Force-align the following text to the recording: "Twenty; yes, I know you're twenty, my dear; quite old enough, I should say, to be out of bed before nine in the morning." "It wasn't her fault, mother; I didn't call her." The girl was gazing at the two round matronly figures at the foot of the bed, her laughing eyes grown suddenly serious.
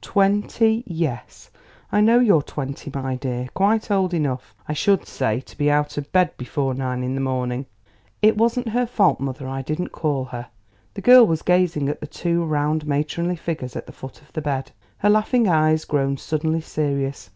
"Twenty; 0.00 0.82
yes, 0.84 1.48
I 1.92 2.00
know 2.00 2.18
you're 2.18 2.42
twenty, 2.42 2.90
my 2.92 3.14
dear; 3.14 3.46
quite 3.54 3.88
old 3.88 4.12
enough, 4.14 4.52
I 4.66 4.72
should 4.72 5.06
say, 5.06 5.38
to 5.42 5.56
be 5.56 5.70
out 5.70 5.96
of 5.96 6.10
bed 6.10 6.36
before 6.36 6.74
nine 6.74 7.04
in 7.04 7.14
the 7.14 7.20
morning." 7.20 7.66
"It 8.20 8.36
wasn't 8.36 8.70
her 8.70 8.84
fault, 8.84 9.20
mother; 9.20 9.46
I 9.46 9.62
didn't 9.62 9.92
call 9.92 10.24
her." 10.24 10.48
The 10.94 11.02
girl 11.02 11.24
was 11.24 11.42
gazing 11.42 11.88
at 11.88 12.00
the 12.00 12.08
two 12.08 12.42
round 12.44 12.84
matronly 12.84 13.36
figures 13.36 13.76
at 13.76 13.86
the 13.86 13.92
foot 13.92 14.20
of 14.20 14.32
the 14.32 14.42
bed, 14.42 14.72
her 14.98 15.08
laughing 15.08 15.46
eyes 15.46 15.84
grown 15.84 16.16
suddenly 16.16 16.62
serious. 16.62 17.30